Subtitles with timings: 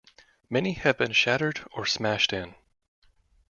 [0.49, 2.55] Many have been shattered or smashed in.